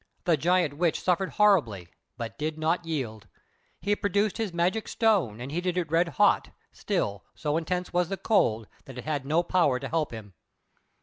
[0.23, 3.27] The Giant Witch suffered horribly, but did not yield.
[3.81, 8.17] He produced his magic stone and heated it red hot, still, so intense was the
[8.17, 10.33] cold that it had no power to help him.